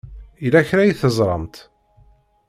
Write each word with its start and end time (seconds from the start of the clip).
Yella 0.43 0.67
kra 0.69 0.81
i 0.85 0.93
teẓṛamt? 0.99 1.55